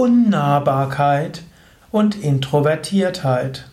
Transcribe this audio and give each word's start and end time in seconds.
Unnahbarkeit 0.00 1.42
und 1.90 2.16
Introvertiertheit. 2.16 3.66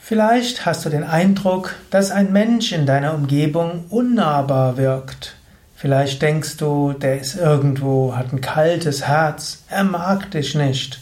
Vielleicht 0.00 0.66
hast 0.66 0.84
du 0.84 0.88
den 0.88 1.04
Eindruck, 1.04 1.76
dass 1.90 2.10
ein 2.10 2.32
Mensch 2.32 2.72
in 2.72 2.86
deiner 2.86 3.14
Umgebung 3.14 3.84
unnahbar 3.88 4.76
wirkt. 4.76 5.36
Vielleicht 5.76 6.22
denkst 6.22 6.56
du, 6.56 6.92
der 6.92 7.20
ist 7.20 7.36
irgendwo, 7.36 8.16
hat 8.16 8.32
ein 8.32 8.40
kaltes 8.40 9.06
Herz, 9.06 9.62
er 9.68 9.84
mag 9.84 10.32
dich 10.32 10.56
nicht. 10.56 10.98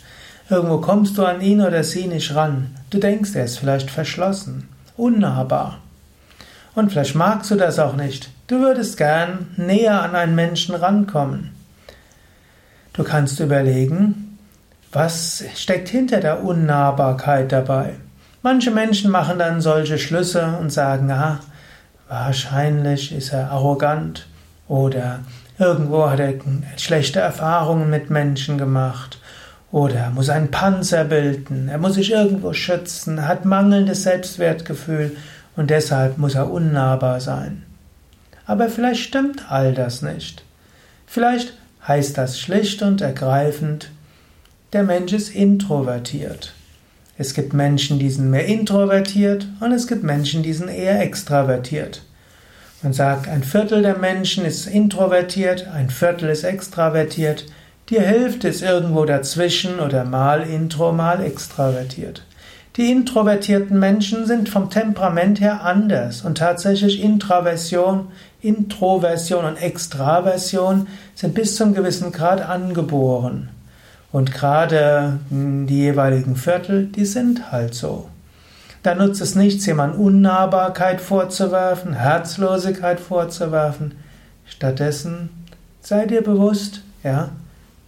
Irgendwo 0.51 0.77
kommst 0.77 1.17
du 1.17 1.25
an 1.25 1.41
ihn 1.41 1.63
oder 1.63 1.85
sie 1.85 2.09
nicht 2.09 2.35
ran. 2.35 2.77
Du 2.91 2.99
denkst, 2.99 3.35
er 3.35 3.47
ist 3.47 3.59
vielleicht 3.59 3.91
verschlossen, 3.91 4.69
unnahbar. 4.99 5.79
Und 6.75 6.93
vielleicht 6.93 7.15
magst 7.15 7.51
du 7.51 7.55
das 7.55 7.79
auch 7.79 7.97
nicht. 7.97 8.29
Du 8.49 8.61
würdest 8.61 8.99
gern 8.99 9.47
näher 9.57 10.03
an 10.03 10.15
einen 10.15 10.35
Menschen 10.35 10.75
rankommen. 10.75 11.58
Du 12.99 13.05
kannst 13.05 13.39
überlegen, 13.39 14.37
was 14.91 15.45
steckt 15.55 15.89
hinter 15.89 16.19
der 16.19 16.43
Unnahbarkeit 16.43 17.53
dabei. 17.53 17.95
Manche 18.43 18.73
Menschen 18.73 19.13
machen 19.13 19.39
dann 19.39 19.61
solche 19.61 19.99
Schlüsse 19.99 20.59
und 20.61 20.73
sagen, 20.73 21.09
ah, 21.13 21.39
wahrscheinlich 22.09 23.13
ist 23.13 23.33
er 23.33 23.53
arrogant 23.53 24.27
oder 24.67 25.21
irgendwo 25.61 26.11
hat 26.11 26.19
er 26.19 26.35
schlechte 26.77 27.21
Erfahrungen 27.21 27.89
mit 27.89 28.11
Menschen 28.11 28.59
gemacht 28.59 29.21
oder 29.71 29.95
er 29.95 30.11
muss 30.11 30.29
einen 30.29 30.51
Panzer 30.51 31.05
bilden, 31.05 31.69
er 31.69 31.79
muss 31.79 31.95
sich 31.95 32.11
irgendwo 32.11 32.53
schützen, 32.53 33.29
hat 33.29 33.45
mangelndes 33.45 34.03
Selbstwertgefühl 34.03 35.17
und 35.55 35.71
deshalb 35.71 36.19
muss 36.19 36.35
er 36.35 36.51
unnahbar 36.51 37.21
sein. 37.21 37.63
Aber 38.45 38.69
vielleicht 38.69 39.05
stimmt 39.05 39.53
all 39.53 39.73
das 39.73 40.03
nicht. 40.03 40.43
Vielleicht 41.07 41.55
heißt 41.89 42.19
das 42.19 42.39
schlicht 42.39 42.83
und 42.83 43.01
ergreifend, 43.01 43.91
der 44.75 44.83
Mensch 44.83 45.15
ist 45.15 45.35
introvertiert. 45.35 46.53
Es 47.17 47.35
gibt 47.35 47.55
Menschen, 47.55 47.99
die 47.99 48.11
sind 48.11 48.31
mehr 48.31 48.45
introvertiert 48.45 49.49
und 49.61 49.73
es 49.73 49.89
gibt 49.89 50.05
Menschen, 50.05 50.43
die 50.43 50.53
sind 50.53 50.69
eher 50.69 51.01
extravertiert. 51.01 52.03
Man 52.83 52.93
sagt, 52.93 53.27
ein 53.27 53.43
Viertel 53.43 53.83
der 53.83 53.99
Menschen 53.99 54.45
ist 54.45 54.67
introvertiert, 54.67 55.67
ein 55.67 55.91
Viertel 55.91 56.29
ist 56.29 56.45
extravertiert, 56.45 57.47
die 57.89 57.99
Hälfte 57.99 58.49
ist 58.49 58.63
irgendwo 58.63 59.05
dazwischen 59.05 59.81
oder 59.81 60.05
mal 60.05 60.43
intro, 60.43 60.93
mal 60.93 61.25
extravertiert. 61.25 62.23
Die 62.79 62.93
introvertierten 62.93 63.77
Menschen 63.77 64.25
sind 64.25 64.49
vom 64.49 64.71
Temperament 64.71 65.41
her 65.41 65.65
anders 65.65 66.23
und 66.23 66.39
tatsächlich 66.39 67.03
Intraversion, 67.03 68.07
Introversion 68.41 69.45
und 69.45 69.57
Extraversion 69.57 70.87
sind 71.17 71.35
bis 71.35 71.57
zum 71.57 71.75
gewissen 71.75 72.13
Grad 72.13 72.41
angeboren. 72.41 73.49
Und 74.13 74.33
gerade 74.33 75.19
die 75.29 75.77
jeweiligen 75.77 76.37
Viertel, 76.37 76.87
die 76.87 77.05
sind 77.05 77.51
halt 77.51 77.75
so. 77.75 78.09
Da 78.85 78.95
nutzt 78.95 79.21
es 79.21 79.35
nichts, 79.35 79.67
jemand 79.67 79.99
Unnahbarkeit 79.99 81.01
vorzuwerfen, 81.01 81.95
Herzlosigkeit 81.95 83.01
vorzuwerfen. 83.01 83.97
Stattdessen 84.47 85.31
sei 85.81 86.07
dir 86.07 86.23
bewusst, 86.23 86.83
ja, 87.03 87.31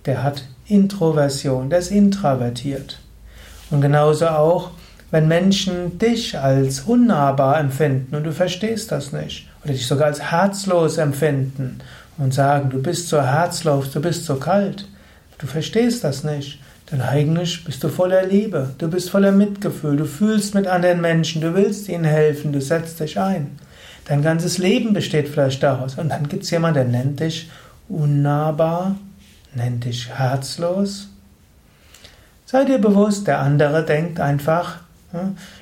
der 0.05 0.25
hat 0.25 0.43
Introversion, 0.67 1.71
der 1.71 1.79
ist 1.79 1.93
introvertiert. 1.93 2.99
Und 3.71 3.83
genauso 3.83 4.27
auch, 4.27 4.73
wenn 5.11 5.29
Menschen 5.29 5.99
dich 5.99 6.39
als 6.39 6.81
unnahbar 6.81 7.59
empfinden 7.59 8.15
und 8.15 8.25
du 8.25 8.33
verstehst 8.33 8.93
das 8.93 9.13
nicht, 9.13 9.49
oder 9.65 9.73
dich 9.73 9.87
sogar 9.87 10.07
als 10.07 10.31
herzlos 10.31 10.99
empfinden 10.99 11.81
und 12.19 12.33
sagen, 12.33 12.71
du 12.71 12.81
bist 12.81 13.09
so 13.09 13.21
herzlos, 13.21 13.91
du 13.91 14.01
bist 14.01 14.25
so 14.25 14.37
kalt, 14.37 14.87
du 15.39 15.47
verstehst 15.47 16.05
das 16.05 16.23
nicht, 16.25 16.61
denn 16.91 17.03
eigentlich 17.03 17.65
bist 17.65 17.85
du 17.85 17.89
voller 17.89 18.25
Liebe, 18.25 18.71
du 18.79 18.89
bist 18.89 19.11
voller 19.11 19.33
Mitgefühl, 19.33 19.97
du 19.97 20.07
fühlst 20.07 20.55
mit 20.55 20.67
anderen 20.67 21.01
Menschen, 21.01 21.41
du 21.41 21.55
willst 21.55 21.89
ihnen 21.89 22.05
helfen, 22.05 22.53
du 22.53 22.61
setzt 22.61 22.99
dich 23.01 23.19
ein. 23.19 23.59
Dein 24.07 24.23
ganzes 24.23 24.59
Leben 24.59 24.93
besteht 24.93 25.29
vielleicht 25.29 25.63
daraus. 25.63 25.97
Und 25.97 26.09
dann 26.09 26.29
gibt 26.29 26.43
es 26.43 26.51
jemanden, 26.51 26.75
der 26.75 26.85
nennt 27.01 27.21
dich 27.21 27.49
unnahbar, 27.89 28.97
nennt 29.55 29.85
dich 29.85 30.09
herzlos. 30.09 31.09
Sei 32.45 32.65
dir 32.65 32.79
bewusst, 32.79 33.29
der 33.29 33.39
andere 33.39 33.85
denkt 33.85 34.19
einfach, 34.19 34.81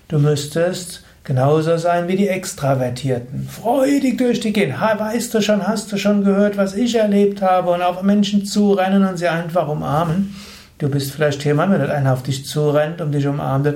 du 0.09 0.19
müsstest 0.19 1.03
genauso 1.25 1.77
sein 1.77 2.09
wie 2.09 2.17
die 2.17 2.29
Extravertierten. 2.29 3.49
Freudig 3.49 4.19
durch 4.19 4.41
die 4.41 4.53
gehen. 4.53 4.81
Ha, 4.81 4.99
weißt 4.99 5.35
du 5.35 5.43
schon, 5.43 5.67
hast 5.67 5.93
du 5.93 5.99
schon 5.99 6.25
gehört, 6.25 6.57
was 6.57 6.75
ich 6.75 6.95
erlebt 6.95 7.43
habe 7.43 7.71
und 7.71 7.83
auf 7.83 8.03
Menschen 8.03 8.47
zurennen 8.47 9.05
und 9.05 9.19
sie 9.19 9.29
einfach 9.29 9.69
umarmen. 9.69 10.35
Du 10.79 10.89
bist 10.89 11.13
vielleicht 11.13 11.45
jemand, 11.45 11.73
wenn 11.73 11.83
einer 11.83 12.13
auf 12.13 12.23
dich 12.23 12.47
zurennt 12.47 13.01
und 13.01 13.13
dich 13.13 13.27
umarmt, 13.27 13.67
äh, 13.67 13.73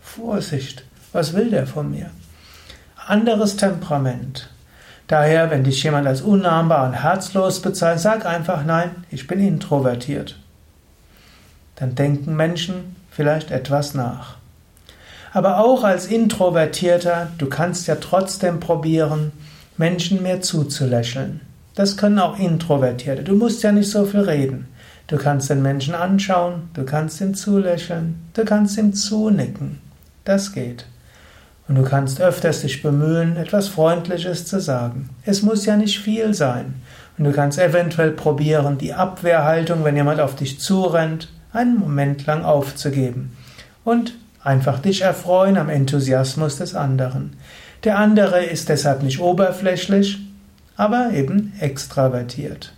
Vorsicht, 0.00 0.84
was 1.12 1.34
will 1.34 1.50
der 1.50 1.66
von 1.66 1.90
mir? 1.90 2.10
Anderes 3.06 3.56
Temperament. 3.56 4.48
Daher, 5.06 5.50
wenn 5.50 5.64
dich 5.64 5.82
jemand 5.82 6.06
als 6.06 6.22
unnahmbar 6.22 6.86
und 6.86 6.94
herzlos 6.94 7.60
bezeichnet, 7.60 8.00
sag 8.00 8.26
einfach 8.26 8.64
nein, 8.64 9.04
ich 9.10 9.26
bin 9.26 9.40
introvertiert. 9.40 10.38
Dann 11.76 11.94
denken 11.94 12.36
Menschen 12.36 12.96
vielleicht 13.10 13.50
etwas 13.50 13.92
nach. 13.92 14.36
Aber 15.34 15.58
auch 15.58 15.82
als 15.82 16.06
Introvertierter, 16.06 17.26
du 17.38 17.46
kannst 17.46 17.88
ja 17.88 17.96
trotzdem 17.96 18.60
probieren, 18.60 19.32
Menschen 19.76 20.22
mehr 20.22 20.40
zuzulächeln. 20.40 21.40
Das 21.74 21.96
können 21.96 22.20
auch 22.20 22.38
Introvertierte. 22.38 23.24
Du 23.24 23.34
musst 23.34 23.64
ja 23.64 23.72
nicht 23.72 23.90
so 23.90 24.06
viel 24.06 24.20
reden. 24.20 24.68
Du 25.08 25.16
kannst 25.16 25.50
den 25.50 25.60
Menschen 25.60 25.96
anschauen, 25.96 26.70
du 26.74 26.84
kannst 26.84 27.20
ihm 27.20 27.34
zulächeln, 27.34 28.28
du 28.34 28.44
kannst 28.44 28.78
ihm 28.78 28.94
zunicken. 28.94 29.80
Das 30.24 30.52
geht. 30.52 30.86
Und 31.66 31.74
du 31.74 31.82
kannst 31.82 32.20
öfters 32.20 32.60
dich 32.60 32.80
bemühen, 32.80 33.36
etwas 33.36 33.66
Freundliches 33.66 34.46
zu 34.46 34.60
sagen. 34.60 35.10
Es 35.24 35.42
muss 35.42 35.66
ja 35.66 35.76
nicht 35.76 35.98
viel 35.98 36.32
sein. 36.32 36.76
Und 37.18 37.24
du 37.24 37.32
kannst 37.32 37.58
eventuell 37.58 38.12
probieren, 38.12 38.78
die 38.78 38.94
Abwehrhaltung, 38.94 39.82
wenn 39.82 39.96
jemand 39.96 40.20
auf 40.20 40.36
dich 40.36 40.60
zurennt, 40.60 41.28
einen 41.52 41.76
Moment 41.76 42.24
lang 42.24 42.44
aufzugeben. 42.44 43.36
Und 43.82 44.14
einfach 44.44 44.78
dich 44.78 45.00
erfreuen 45.00 45.56
am 45.56 45.68
Enthusiasmus 45.68 46.58
des 46.58 46.74
anderen. 46.74 47.36
Der 47.82 47.98
andere 47.98 48.44
ist 48.44 48.68
deshalb 48.68 49.02
nicht 49.02 49.20
oberflächlich, 49.20 50.18
aber 50.76 51.10
eben 51.12 51.52
extravertiert. 51.58 52.72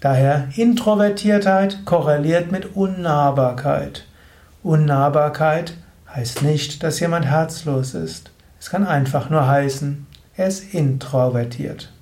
Daher 0.00 0.48
Introvertiertheit 0.56 1.84
korreliert 1.84 2.50
mit 2.50 2.74
Unnahbarkeit. 2.74 4.06
Unnahbarkeit 4.62 5.74
heißt 6.14 6.42
nicht, 6.42 6.82
dass 6.82 7.00
jemand 7.00 7.26
herzlos 7.26 7.94
ist. 7.94 8.30
Es 8.58 8.70
kann 8.70 8.86
einfach 8.86 9.30
nur 9.30 9.46
heißen, 9.46 10.06
er 10.36 10.46
ist 10.46 10.74
introvertiert. 10.74 11.92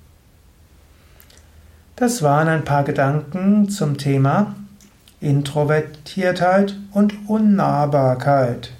Das 1.95 2.21
waren 2.21 2.47
ein 2.47 2.63
paar 2.63 2.83
Gedanken 2.83 3.69
zum 3.69 3.97
Thema 3.97 4.55
Introvertiertheit 5.21 6.75
und 6.91 7.13
Unnahbarkeit. 7.27 8.71